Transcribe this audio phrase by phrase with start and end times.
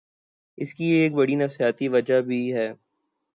[0.57, 2.67] اس کی ایک بڑی نفسیاتی وجہ بھی ہے۔